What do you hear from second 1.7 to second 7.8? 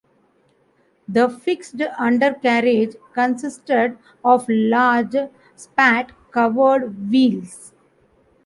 undercarriage consisted of large, spat-covered wheels.